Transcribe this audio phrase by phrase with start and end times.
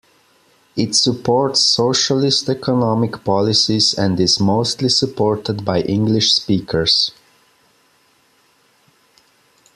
[0.75, 7.11] It supports socialist economic policies and is mostly supported by English speakers.